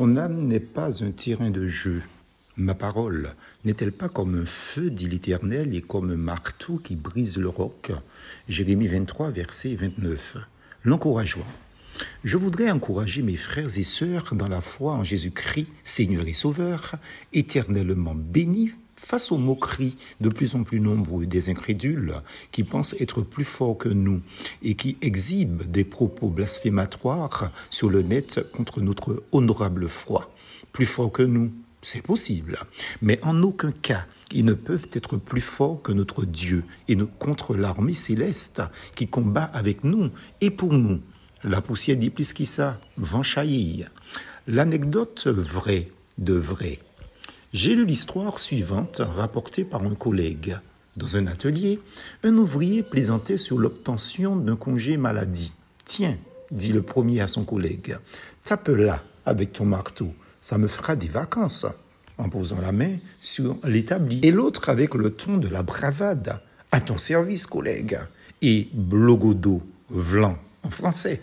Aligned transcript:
Ton 0.00 0.16
âme 0.16 0.46
n'est 0.46 0.60
pas 0.60 1.04
un 1.04 1.10
terrain 1.10 1.50
de 1.50 1.66
jeu. 1.66 2.00
Ma 2.56 2.74
parole 2.74 3.34
n'est-elle 3.66 3.92
pas 3.92 4.08
comme 4.08 4.34
un 4.34 4.46
feu, 4.46 4.88
dit 4.88 5.06
l'Éternel, 5.06 5.74
et 5.74 5.82
comme 5.82 6.10
un 6.10 6.16
marteau 6.16 6.78
qui 6.78 6.96
brise 6.96 7.36
le 7.36 7.50
roc? 7.50 7.92
Jérémie 8.48 8.86
23, 8.86 9.28
verset 9.28 9.74
29. 9.74 10.38
L'encouragement. 10.84 11.44
Je 12.24 12.38
voudrais 12.38 12.70
encourager 12.70 13.20
mes 13.20 13.36
frères 13.36 13.78
et 13.78 13.82
sœurs 13.82 14.34
dans 14.34 14.48
la 14.48 14.62
foi 14.62 14.94
en 14.94 15.04
Jésus-Christ, 15.04 15.66
Seigneur 15.84 16.26
et 16.26 16.32
Sauveur, 16.32 16.94
éternellement 17.34 18.14
bénis 18.14 18.70
face 19.00 19.32
aux 19.32 19.38
moqueries 19.38 19.96
de 20.20 20.28
plus 20.28 20.54
en 20.54 20.62
plus 20.62 20.78
nombreux 20.78 21.26
des 21.26 21.48
incrédules 21.48 22.14
qui 22.52 22.64
pensent 22.64 22.94
être 23.00 23.22
plus 23.22 23.44
forts 23.44 23.78
que 23.78 23.88
nous 23.88 24.20
et 24.62 24.74
qui 24.74 24.96
exhibent 25.00 25.68
des 25.70 25.84
propos 25.84 26.28
blasphématoires 26.28 27.50
sur 27.70 27.88
le 27.88 28.02
net 28.02 28.40
contre 28.52 28.80
notre 28.80 29.24
honorable 29.32 29.88
foi. 29.88 30.30
Plus 30.72 30.86
forts 30.86 31.10
que 31.10 31.22
nous, 31.22 31.50
c'est 31.82 32.02
possible, 32.02 32.58
mais 33.02 33.18
en 33.22 33.42
aucun 33.42 33.72
cas 33.72 34.04
ils 34.32 34.44
ne 34.44 34.52
peuvent 34.52 34.88
être 34.92 35.16
plus 35.16 35.40
forts 35.40 35.82
que 35.82 35.90
notre 35.90 36.24
Dieu 36.24 36.64
et 36.86 36.96
contre 37.18 37.56
l'armée 37.56 37.94
céleste 37.94 38.62
qui 38.94 39.08
combat 39.08 39.50
avec 39.52 39.82
nous 39.82 40.10
et 40.40 40.50
pour 40.50 40.72
nous. 40.72 41.00
La 41.42 41.60
poussière 41.60 41.96
ça, 42.44 42.80
vent 42.96 43.22
L'anecdote 44.46 45.26
vraie 45.26 45.88
de 46.18 46.34
vrai 46.34 46.78
j'ai 47.52 47.74
lu 47.74 47.84
l'histoire 47.84 48.38
suivante 48.38 49.02
rapportée 49.04 49.64
par 49.64 49.82
un 49.82 49.96
collègue. 49.96 50.56
Dans 50.96 51.16
un 51.16 51.26
atelier, 51.26 51.80
un 52.22 52.36
ouvrier 52.36 52.84
plaisantait 52.84 53.36
sur 53.36 53.58
l'obtention 53.58 54.36
d'un 54.36 54.54
congé 54.54 54.96
maladie. 54.96 55.52
Tiens, 55.84 56.16
dit 56.52 56.72
le 56.72 56.82
premier 56.82 57.20
à 57.20 57.26
son 57.26 57.44
collègue, 57.44 57.96
tape 58.44 58.68
là 58.68 59.02
avec 59.26 59.52
ton 59.52 59.64
marteau, 59.64 60.14
ça 60.40 60.58
me 60.58 60.68
fera 60.68 60.94
des 60.94 61.08
vacances, 61.08 61.66
en 62.18 62.28
posant 62.28 62.60
la 62.60 62.70
main 62.70 62.96
sur 63.20 63.56
l'établi. 63.64 64.20
Et 64.22 64.30
l'autre 64.30 64.68
avec 64.68 64.94
le 64.94 65.10
ton 65.10 65.36
de 65.36 65.48
la 65.48 65.64
bravade, 65.64 66.40
à 66.70 66.80
ton 66.80 66.98
service, 66.98 67.46
collègue, 67.46 67.98
et 68.42 68.68
blogodo, 68.72 69.60
vlan, 69.90 70.38
en 70.62 70.70
français. 70.70 71.20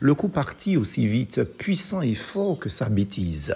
Le 0.00 0.14
coup 0.14 0.28
partit 0.28 0.76
aussi 0.76 1.06
vite, 1.06 1.42
puissant 1.42 2.02
et 2.02 2.14
fort 2.14 2.58
que 2.58 2.68
sa 2.68 2.88
bêtise 2.88 3.54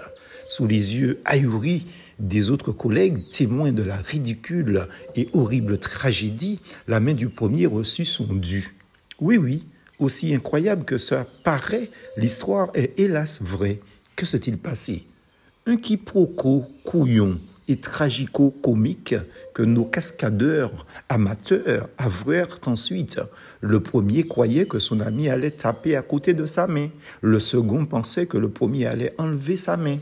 sous 0.51 0.67
les 0.67 0.97
yeux 0.97 1.21
ahuris 1.23 1.85
des 2.19 2.51
autres 2.51 2.73
collègues, 2.73 3.29
témoins 3.29 3.71
de 3.71 3.83
la 3.83 3.95
ridicule 3.95 4.87
et 5.15 5.29
horrible 5.31 5.77
tragédie, 5.77 6.59
la 6.89 6.99
main 6.99 7.13
du 7.13 7.29
premier 7.29 7.67
reçut 7.67 8.03
son 8.03 8.25
dû. 8.25 8.75
Oui, 9.21 9.37
oui, 9.37 9.63
aussi 9.97 10.35
incroyable 10.35 10.83
que 10.83 10.97
ça 10.97 11.25
paraît, 11.45 11.89
l'histoire 12.17 12.69
est 12.73 12.99
hélas 12.99 13.41
vraie. 13.41 13.79
Que 14.17 14.25
s'est-il 14.25 14.57
passé? 14.57 15.05
Un 15.65 15.77
quiproquo 15.77 16.65
couillon 16.83 17.39
et 17.67 17.77
tragico-comique 17.77 19.15
que 19.53 19.63
nos 19.63 19.85
cascadeurs 19.85 20.85
amateurs 21.09 21.89
avouèrent 21.97 22.59
ensuite. 22.65 23.19
Le 23.61 23.79
premier 23.79 24.23
croyait 24.23 24.65
que 24.65 24.79
son 24.79 24.99
ami 24.99 25.29
allait 25.29 25.51
taper 25.51 25.95
à 25.95 26.01
côté 26.01 26.33
de 26.33 26.45
sa 26.45 26.67
main. 26.67 26.89
Le 27.21 27.39
second 27.39 27.85
pensait 27.85 28.25
que 28.25 28.37
le 28.37 28.49
premier 28.49 28.85
allait 28.85 29.13
enlever 29.17 29.57
sa 29.57 29.77
main. 29.77 29.99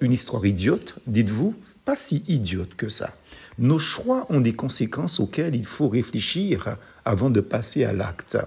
Une 0.00 0.12
histoire 0.12 0.44
idiote, 0.46 0.94
dites-vous 1.06 1.54
Pas 1.84 1.96
si 1.96 2.24
idiote 2.28 2.74
que 2.74 2.88
ça. 2.88 3.14
Nos 3.58 3.78
choix 3.78 4.26
ont 4.30 4.40
des 4.40 4.54
conséquences 4.54 5.20
auxquelles 5.20 5.54
il 5.54 5.66
faut 5.66 5.88
réfléchir 5.88 6.76
avant 7.04 7.30
de 7.30 7.40
passer 7.40 7.84
à 7.84 7.92
l'acte. 7.92 8.38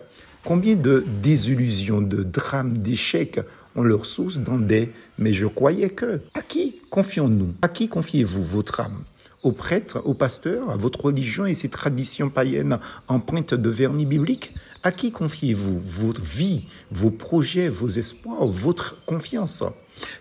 Combien 0.43 0.75
de 0.75 1.05
désillusions, 1.21 2.01
de 2.01 2.23
drames, 2.23 2.77
d'échecs 2.77 3.39
ont 3.77 3.83
leur 3.83 4.05
source 4.05 4.37
dans 4.37 4.57
des 4.57 4.91
mais 5.17 5.33
je 5.33 5.47
croyais 5.47 5.89
que. 5.89 6.19
À 6.33 6.41
qui 6.41 6.81
confions-nous? 6.89 7.53
À 7.61 7.69
qui 7.69 7.87
confiez-vous 7.87 8.43
votre 8.43 8.81
âme? 8.81 9.03
Aux 9.43 9.51
prêtres, 9.51 10.01
aux 10.03 10.13
pasteurs, 10.13 10.69
à 10.71 10.75
votre 10.75 11.05
religion 11.05 11.45
et 11.45 11.53
ses 11.53 11.69
traditions 11.69 12.29
païennes 12.29 12.79
empreintes 13.07 13.53
de 13.53 13.69
vernis 13.69 14.05
biblique 14.05 14.51
À 14.83 14.91
qui 14.91 15.11
confiez-vous 15.11 15.79
votre 15.79 16.21
vie, 16.21 16.65
vos 16.91 17.09
projets, 17.09 17.67
vos 17.67 17.89
espoirs, 17.89 18.45
votre 18.45 19.03
confiance? 19.05 19.63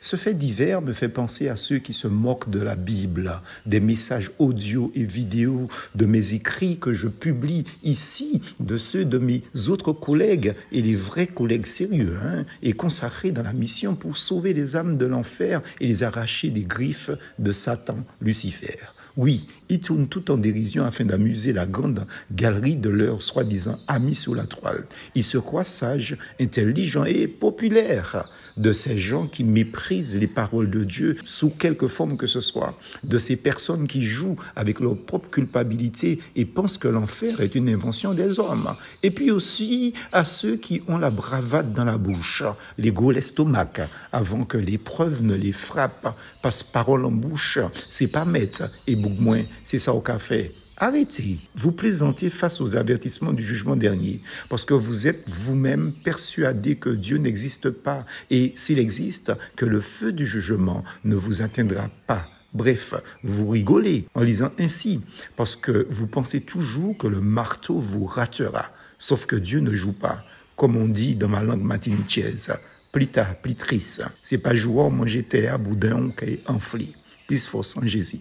Ce 0.00 0.16
fait 0.16 0.32
divers 0.32 0.80
me 0.80 0.94
fait 0.94 1.10
penser 1.10 1.48
à 1.48 1.56
ceux 1.56 1.78
qui 1.78 1.92
se 1.92 2.08
moquent 2.08 2.48
de 2.48 2.60
la 2.60 2.76
Bible, 2.76 3.42
des 3.66 3.80
messages 3.80 4.30
audio 4.38 4.90
et 4.94 5.04
vidéo, 5.04 5.68
de 5.94 6.06
mes 6.06 6.32
écrits 6.32 6.78
que 6.78 6.94
je 6.94 7.08
publie 7.08 7.66
ici, 7.82 8.40
de 8.58 8.78
ceux 8.78 9.04
de 9.04 9.18
mes 9.18 9.42
autres 9.68 9.92
collègues 9.92 10.54
et 10.72 10.80
les 10.80 10.96
vrais 10.96 11.26
collègues 11.26 11.66
sérieux, 11.66 12.18
hein, 12.24 12.46
et 12.62 12.72
consacrés 12.72 13.32
dans 13.32 13.42
la 13.42 13.52
mission 13.52 13.94
pour 13.94 14.16
sauver 14.16 14.54
les 14.54 14.76
âmes 14.76 14.96
de 14.96 15.06
l'enfer 15.06 15.60
et 15.80 15.86
les 15.86 16.02
arracher 16.02 16.48
des 16.48 16.64
griffes 16.64 17.10
de 17.38 17.52
Satan, 17.52 17.98
Lucifer. 18.22 18.78
Oui, 19.16 19.46
ils 19.70 19.80
tournent 19.80 20.08
tout 20.08 20.30
en 20.30 20.36
dérision 20.36 20.84
afin 20.84 21.06
d'amuser 21.06 21.54
la 21.54 21.66
grande 21.66 22.06
galerie 22.30 22.76
de 22.76 22.90
leurs 22.90 23.22
soi-disant 23.22 23.78
amis 23.88 24.14
sur 24.14 24.34
la 24.34 24.44
toile. 24.44 24.84
Ils 25.14 25.24
se 25.24 25.38
croient 25.38 25.64
sages, 25.64 26.18
intelligents 26.38 27.06
et 27.06 27.26
populaires 27.26 28.28
de 28.58 28.72
ces 28.72 28.98
gens 28.98 29.26
qui 29.26 29.44
méprisent 29.44 30.16
les 30.16 30.26
paroles 30.26 30.70
de 30.70 30.84
Dieu 30.84 31.16
sous 31.24 31.50
quelque 31.50 31.88
forme 31.88 32.16
que 32.16 32.26
ce 32.26 32.40
soit, 32.40 32.78
de 33.04 33.18
ces 33.18 33.36
personnes 33.36 33.86
qui 33.86 34.04
jouent 34.04 34.36
avec 34.54 34.80
leur 34.80 34.96
propre 34.96 35.30
culpabilité 35.30 36.20
et 36.36 36.44
pensent 36.44 36.78
que 36.78 36.88
l'enfer 36.88 37.40
est 37.40 37.54
une 37.54 37.68
invention 37.68 38.12
des 38.12 38.38
hommes. 38.38 38.68
Et 39.02 39.10
puis 39.10 39.30
aussi 39.30 39.94
à 40.12 40.24
ceux 40.24 40.56
qui 40.56 40.82
ont 40.88 40.98
la 40.98 41.10
bravade 41.10 41.72
dans 41.72 41.84
la 41.84 41.98
bouche, 41.98 42.42
les 42.76 42.92
gros 42.92 43.12
l'estomac, 43.12 43.88
avant 44.12 44.44
que 44.44 44.58
l'épreuve 44.58 45.22
ne 45.22 45.34
les 45.34 45.52
frappe, 45.52 46.14
passe 46.42 46.62
parole 46.62 47.04
en 47.04 47.10
bouche, 47.10 47.58
c'est 47.88 48.08
pas 48.08 48.24
mettre 48.24 48.70
et 48.86 48.96
beaucoup 49.08 49.22
moins, 49.22 49.42
c'est 49.64 49.78
ça 49.78 49.92
au 49.92 50.00
café. 50.00 50.52
Arrêtez, 50.78 51.38
vous 51.54 51.72
plaisantez 51.72 52.28
face 52.28 52.60
aux 52.60 52.76
avertissements 52.76 53.32
du 53.32 53.42
jugement 53.42 53.76
dernier, 53.76 54.20
parce 54.50 54.64
que 54.64 54.74
vous 54.74 55.06
êtes 55.06 55.24
vous-même 55.26 55.92
persuadé 55.92 56.76
que 56.76 56.90
Dieu 56.90 57.16
n'existe 57.16 57.70
pas, 57.70 58.04
et 58.30 58.52
s'il 58.54 58.78
existe, 58.78 59.32
que 59.56 59.64
le 59.64 59.80
feu 59.80 60.12
du 60.12 60.26
jugement 60.26 60.84
ne 61.04 61.16
vous 61.16 61.40
atteindra 61.40 61.88
pas. 62.06 62.28
Bref, 62.52 62.94
vous 63.22 63.48
rigolez 63.48 64.06
en 64.14 64.20
lisant 64.20 64.52
ainsi, 64.58 65.00
parce 65.36 65.56
que 65.56 65.86
vous 65.88 66.06
pensez 66.06 66.42
toujours 66.42 66.96
que 66.98 67.06
le 67.06 67.20
marteau 67.20 67.78
vous 67.78 68.04
ratera, 68.04 68.70
sauf 68.98 69.24
que 69.24 69.36
Dieu 69.36 69.60
ne 69.60 69.74
joue 69.74 69.92
pas, 69.94 70.24
comme 70.56 70.76
on 70.76 70.88
dit 70.88 71.16
dans 71.16 71.28
ma 71.28 71.42
langue 71.42 71.62
matinichaise. 71.62 72.52
Plita, 72.92 73.24
plitrice, 73.24 74.00
c'est 74.22 74.38
pas 74.38 74.54
jouant 74.54 74.90
manger 74.90 75.22
terre, 75.22 75.58
boudin, 75.58 76.10
qui 76.10 76.24
est 76.24 76.40
enflé. 76.46 76.88
Plus 77.26 77.46
force 77.46 77.76
en 77.76 77.86
Jésus. 77.86 78.20